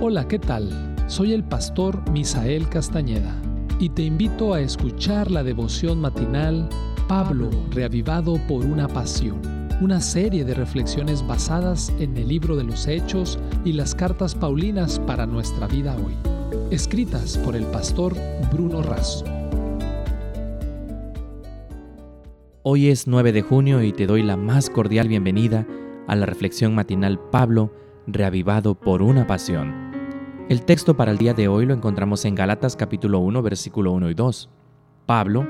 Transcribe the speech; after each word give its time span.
Hola, 0.00 0.28
¿qué 0.28 0.38
tal? 0.38 0.94
Soy 1.06 1.32
el 1.32 1.44
pastor 1.44 2.10
Misael 2.10 2.68
Castañeda 2.68 3.34
y 3.78 3.88
te 3.88 4.02
invito 4.02 4.52
a 4.52 4.60
escuchar 4.60 5.30
la 5.30 5.42
devoción 5.42 6.00
matinal 6.00 6.68
Pablo, 7.08 7.48
reavivado 7.70 8.38
por 8.48 8.64
una 8.64 8.88
pasión, 8.88 9.40
una 9.80 10.00
serie 10.00 10.44
de 10.44 10.54
reflexiones 10.54 11.26
basadas 11.26 11.92
en 11.98 12.16
el 12.16 12.28
libro 12.28 12.56
de 12.56 12.64
los 12.64 12.86
Hechos 12.86 13.38
y 13.64 13.72
las 13.72 13.94
cartas 13.94 14.34
Paulinas 14.34 14.98
para 14.98 15.26
nuestra 15.26 15.68
vida 15.68 15.96
hoy, 15.96 16.14
escritas 16.70 17.38
por 17.38 17.56
el 17.56 17.64
pastor 17.66 18.14
Bruno 18.52 18.82
Razo. 18.82 19.24
Hoy 22.62 22.88
es 22.88 23.06
9 23.06 23.32
de 23.32 23.42
junio 23.42 23.82
y 23.82 23.92
te 23.92 24.06
doy 24.06 24.22
la 24.22 24.36
más 24.36 24.70
cordial 24.70 25.08
bienvenida 25.08 25.66
a 26.08 26.16
la 26.16 26.26
reflexión 26.26 26.74
matinal 26.74 27.20
Pablo, 27.30 27.72
reavivado 28.06 28.74
por 28.74 29.02
una 29.02 29.26
pasión. 29.26 29.83
El 30.50 30.66
texto 30.66 30.94
para 30.94 31.10
el 31.10 31.16
día 31.16 31.32
de 31.32 31.48
hoy 31.48 31.64
lo 31.64 31.72
encontramos 31.72 32.26
en 32.26 32.34
Gálatas 32.34 32.76
capítulo 32.76 33.18
1 33.20 33.40
versículo 33.40 33.92
1 33.92 34.10
y 34.10 34.14
2. 34.14 34.50
Pablo, 35.06 35.48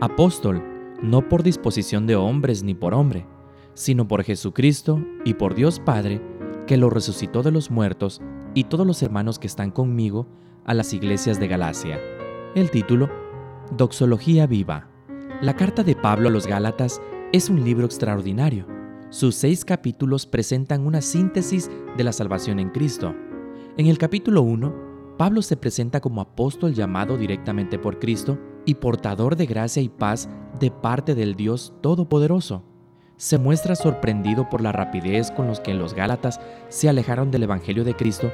apóstol, 0.00 0.62
no 1.02 1.28
por 1.28 1.42
disposición 1.42 2.06
de 2.06 2.14
hombres 2.14 2.62
ni 2.62 2.72
por 2.72 2.94
hombre, 2.94 3.26
sino 3.74 4.06
por 4.06 4.22
Jesucristo 4.22 5.04
y 5.24 5.34
por 5.34 5.56
Dios 5.56 5.80
Padre, 5.80 6.22
que 6.68 6.76
lo 6.76 6.90
resucitó 6.90 7.42
de 7.42 7.50
los 7.50 7.72
muertos, 7.72 8.22
y 8.54 8.64
todos 8.64 8.86
los 8.86 9.02
hermanos 9.02 9.40
que 9.40 9.48
están 9.48 9.72
conmigo 9.72 10.28
a 10.64 10.74
las 10.74 10.94
iglesias 10.94 11.40
de 11.40 11.48
Galacia. 11.48 11.98
El 12.54 12.70
título, 12.70 13.10
Doxología 13.76 14.46
Viva. 14.46 14.88
La 15.42 15.56
carta 15.56 15.82
de 15.82 15.96
Pablo 15.96 16.28
a 16.28 16.32
los 16.32 16.46
Gálatas 16.46 17.02
es 17.32 17.50
un 17.50 17.64
libro 17.64 17.84
extraordinario. 17.84 18.64
Sus 19.10 19.34
seis 19.34 19.64
capítulos 19.64 20.24
presentan 20.24 20.86
una 20.86 21.00
síntesis 21.00 21.68
de 21.96 22.04
la 22.04 22.12
salvación 22.12 22.60
en 22.60 22.70
Cristo 22.70 23.12
en 23.78 23.86
el 23.88 23.98
capítulo 23.98 24.40
1, 24.40 25.16
Pablo 25.18 25.42
se 25.42 25.56
presenta 25.56 26.00
como 26.00 26.22
apóstol 26.22 26.72
llamado 26.72 27.18
directamente 27.18 27.78
por 27.78 27.98
Cristo 27.98 28.38
y 28.64 28.76
portador 28.76 29.36
de 29.36 29.44
gracia 29.44 29.82
y 29.82 29.90
paz 29.90 30.30
de 30.58 30.70
parte 30.70 31.14
del 31.14 31.34
Dios 31.34 31.74
Todopoderoso. 31.82 32.64
Se 33.18 33.36
muestra 33.36 33.76
sorprendido 33.76 34.48
por 34.48 34.62
la 34.62 34.72
rapidez 34.72 35.30
con 35.30 35.46
los 35.46 35.60
que 35.60 35.74
los 35.74 35.92
Gálatas 35.92 36.40
se 36.68 36.88
alejaron 36.88 37.30
del 37.30 37.42
Evangelio 37.42 37.84
de 37.84 37.94
Cristo 37.94 38.32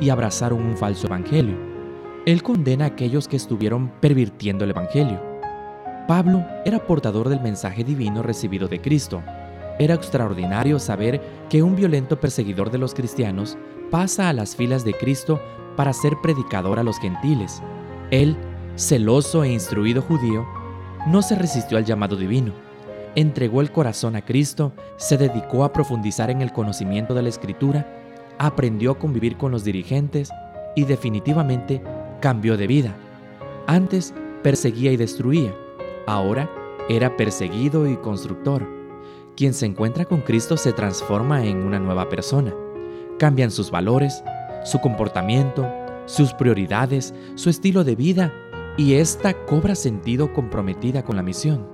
y 0.00 0.10
abrazaron 0.10 0.60
un 0.60 0.76
falso 0.76 1.06
Evangelio. 1.06 1.56
Él 2.26 2.42
condena 2.42 2.84
a 2.84 2.88
aquellos 2.88 3.28
que 3.28 3.36
estuvieron 3.36 3.92
pervirtiendo 4.00 4.64
el 4.64 4.70
Evangelio. 4.70 5.20
Pablo 6.08 6.44
era 6.64 6.84
portador 6.84 7.28
del 7.28 7.40
mensaje 7.40 7.84
divino 7.84 8.24
recibido 8.24 8.66
de 8.66 8.80
Cristo. 8.80 9.22
Era 9.80 9.94
extraordinario 9.94 10.78
saber 10.78 11.22
que 11.48 11.62
un 11.62 11.74
violento 11.74 12.20
perseguidor 12.20 12.70
de 12.70 12.76
los 12.76 12.92
cristianos 12.92 13.56
pasa 13.90 14.28
a 14.28 14.34
las 14.34 14.54
filas 14.54 14.84
de 14.84 14.92
Cristo 14.92 15.40
para 15.74 15.94
ser 15.94 16.18
predicador 16.22 16.78
a 16.78 16.82
los 16.82 16.98
gentiles. 17.00 17.62
Él, 18.10 18.36
celoso 18.76 19.42
e 19.42 19.48
instruido 19.48 20.02
judío, 20.02 20.46
no 21.06 21.22
se 21.22 21.34
resistió 21.34 21.78
al 21.78 21.86
llamado 21.86 22.16
divino. 22.16 22.52
Entregó 23.14 23.62
el 23.62 23.72
corazón 23.72 24.16
a 24.16 24.22
Cristo, 24.22 24.74
se 24.98 25.16
dedicó 25.16 25.64
a 25.64 25.72
profundizar 25.72 26.30
en 26.30 26.42
el 26.42 26.52
conocimiento 26.52 27.14
de 27.14 27.22
la 27.22 27.30
Escritura, 27.30 27.90
aprendió 28.38 28.90
a 28.90 28.98
convivir 28.98 29.38
con 29.38 29.50
los 29.50 29.64
dirigentes 29.64 30.30
y 30.76 30.84
definitivamente 30.84 31.82
cambió 32.20 32.58
de 32.58 32.66
vida. 32.66 32.94
Antes 33.66 34.12
perseguía 34.42 34.92
y 34.92 34.98
destruía, 34.98 35.54
ahora 36.06 36.50
era 36.90 37.16
perseguido 37.16 37.88
y 37.88 37.96
constructor. 37.96 38.79
Quien 39.40 39.54
se 39.54 39.64
encuentra 39.64 40.04
con 40.04 40.20
Cristo 40.20 40.58
se 40.58 40.74
transforma 40.74 41.46
en 41.46 41.62
una 41.62 41.78
nueva 41.78 42.10
persona. 42.10 42.54
Cambian 43.18 43.50
sus 43.50 43.70
valores, 43.70 44.22
su 44.64 44.80
comportamiento, 44.80 45.66
sus 46.04 46.34
prioridades, 46.34 47.14
su 47.36 47.48
estilo 47.48 47.82
de 47.82 47.96
vida 47.96 48.34
y 48.76 48.96
ésta 48.96 49.32
cobra 49.46 49.76
sentido 49.76 50.34
comprometida 50.34 51.04
con 51.04 51.16
la 51.16 51.22
misión. 51.22 51.66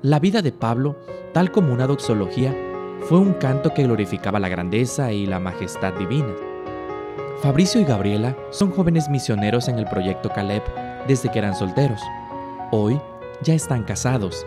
La 0.00 0.18
vida 0.18 0.40
de 0.40 0.52
Pablo, 0.52 0.96
tal 1.34 1.52
como 1.52 1.74
una 1.74 1.86
doxología, 1.86 2.56
fue 3.00 3.18
un 3.18 3.34
canto 3.34 3.74
que 3.74 3.82
glorificaba 3.82 4.40
la 4.40 4.48
grandeza 4.48 5.12
y 5.12 5.26
la 5.26 5.38
majestad 5.38 5.92
divina. 5.92 6.34
Fabricio 7.42 7.82
y 7.82 7.84
Gabriela 7.84 8.34
son 8.48 8.70
jóvenes 8.70 9.10
misioneros 9.10 9.68
en 9.68 9.78
el 9.78 9.84
proyecto 9.84 10.30
Caleb 10.30 10.62
desde 11.06 11.30
que 11.30 11.38
eran 11.38 11.54
solteros. 11.54 12.00
Hoy 12.70 12.98
ya 13.42 13.52
están 13.52 13.84
casados 13.84 14.46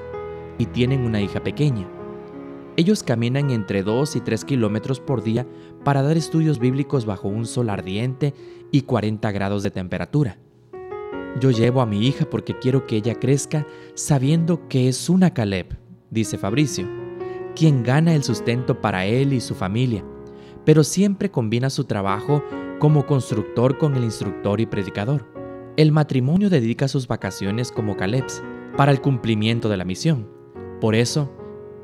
y 0.57 0.66
tienen 0.66 1.06
una 1.06 1.22
hija 1.22 1.39
pequeña. 1.39 1.88
Ellos 2.79 3.01
caminan 3.01 3.49
entre 3.49 3.81
2 3.81 4.17
y 4.17 4.21
3 4.21 4.45
kilómetros 4.45 4.99
por 4.99 5.23
día 5.23 5.47
para 5.83 6.03
dar 6.03 6.15
estudios 6.15 6.59
bíblicos 6.59 7.07
bajo 7.07 7.27
un 7.27 7.47
sol 7.47 7.71
ardiente 7.71 8.35
y 8.71 8.83
40 8.83 9.31
grados 9.31 9.63
de 9.63 9.71
temperatura. 9.71 10.38
Yo 11.39 11.49
llevo 11.49 11.81
a 11.81 11.88
mi 11.88 12.05
hija 12.05 12.29
porque 12.29 12.59
quiero 12.59 12.85
que 12.85 12.97
ella 12.97 13.15
crezca 13.15 13.65
sabiendo 13.95 14.67
que 14.67 14.88
es 14.88 15.09
una 15.09 15.33
Caleb, 15.33 15.75
dice 16.11 16.38
Fabricio, 16.38 16.88
quien 17.55 17.81
gana 17.81 18.13
el 18.13 18.23
sustento 18.23 18.79
para 18.79 19.07
él 19.07 19.33
y 19.33 19.41
su 19.41 19.55
familia, 19.55 20.05
pero 20.63 20.83
siempre 20.83 21.31
combina 21.31 21.71
su 21.71 21.85
trabajo 21.85 22.44
como 22.77 23.07
constructor 23.07 23.79
con 23.79 23.95
el 23.95 24.03
instructor 24.03 24.61
y 24.61 24.67
predicador. 24.67 25.25
El 25.77 25.91
matrimonio 25.91 26.51
dedica 26.51 26.88
sus 26.88 27.07
vacaciones 27.07 27.71
como 27.71 27.97
Calebs 27.97 28.44
para 28.75 28.91
el 28.91 29.01
cumplimiento 29.01 29.67
de 29.67 29.77
la 29.77 29.85
misión. 29.85 30.29
Por 30.79 30.94
eso, 30.94 31.37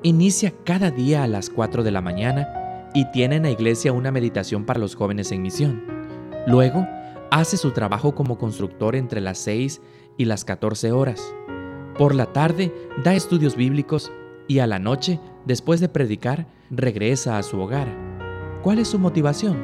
inicia 0.04 0.54
cada 0.66 0.92
día 0.92 1.24
a 1.24 1.28
las 1.28 1.50
4 1.50 1.82
de 1.82 1.92
la 1.92 2.02
mañana 2.02 2.90
y 2.94 3.10
tiene 3.12 3.38
en 3.38 3.44
la 3.44 3.52
iglesia 3.52 3.94
una 3.94 4.12
meditación 4.12 4.66
para 4.66 4.80
los 4.80 4.96
jóvenes 4.96 5.32
en 5.32 5.42
misión. 5.42 5.84
Luego, 6.46 6.86
hace 7.32 7.58
su 7.58 7.72
trabajo 7.72 8.14
como 8.14 8.38
constructor 8.38 8.96
entre 8.96 9.22
las 9.22 9.38
6 9.40 9.82
y 10.18 10.26
las 10.26 10.44
14 10.44 10.92
horas. 10.92 11.22
Por 11.98 12.16
la 12.16 12.28
tarde, 12.34 12.74
da 13.04 13.16
estudios 13.16 13.56
bíblicos 13.56 14.12
y 14.48 14.60
a 14.60 14.68
la 14.68 14.78
noche, 14.78 15.20
después 15.46 15.80
de 15.80 15.90
predicar, 15.90 16.48
regresa 16.70 17.38
a 17.38 17.44
su 17.44 17.60
hogar. 17.60 17.88
¿Cuál 18.62 18.80
es 18.80 18.90
su 18.90 19.00
motivación? 19.00 19.58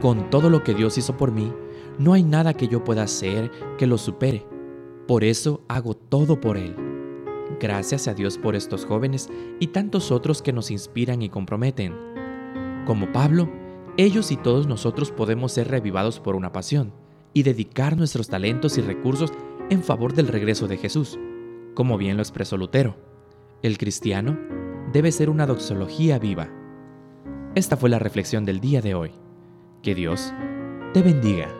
Con 0.00 0.30
todo 0.30 0.50
lo 0.50 0.62
que 0.62 0.74
Dios 0.74 0.98
hizo 0.98 1.16
por 1.16 1.32
mí, 1.32 1.52
no 1.98 2.12
hay 2.12 2.22
nada 2.22 2.54
que 2.54 2.68
yo 2.68 2.84
pueda 2.84 3.02
hacer 3.02 3.50
que 3.78 3.86
lo 3.86 3.98
supere. 3.98 4.46
Por 5.06 5.24
eso 5.24 5.62
hago 5.68 5.94
todo 5.94 6.40
por 6.40 6.56
Él. 6.56 6.89
Gracias 7.60 8.08
a 8.08 8.14
Dios 8.14 8.38
por 8.38 8.56
estos 8.56 8.86
jóvenes 8.86 9.28
y 9.58 9.66
tantos 9.68 10.10
otros 10.10 10.40
que 10.40 10.52
nos 10.52 10.70
inspiran 10.70 11.20
y 11.20 11.28
comprometen. 11.28 11.94
Como 12.86 13.12
Pablo, 13.12 13.50
ellos 13.98 14.32
y 14.32 14.38
todos 14.38 14.66
nosotros 14.66 15.10
podemos 15.10 15.52
ser 15.52 15.68
revivados 15.68 16.20
por 16.20 16.36
una 16.36 16.52
pasión 16.52 16.94
y 17.34 17.42
dedicar 17.42 17.98
nuestros 17.98 18.28
talentos 18.28 18.78
y 18.78 18.80
recursos 18.80 19.30
en 19.68 19.82
favor 19.82 20.14
del 20.14 20.28
regreso 20.28 20.68
de 20.68 20.78
Jesús, 20.78 21.18
como 21.74 21.98
bien 21.98 22.16
lo 22.16 22.22
expresó 22.22 22.56
Lutero. 22.56 22.96
El 23.62 23.76
cristiano 23.76 24.38
debe 24.90 25.12
ser 25.12 25.28
una 25.28 25.46
doxología 25.46 26.18
viva. 26.18 26.48
Esta 27.54 27.76
fue 27.76 27.90
la 27.90 27.98
reflexión 27.98 28.46
del 28.46 28.60
día 28.60 28.80
de 28.80 28.94
hoy. 28.94 29.10
Que 29.82 29.94
Dios 29.94 30.32
te 30.94 31.02
bendiga. 31.02 31.59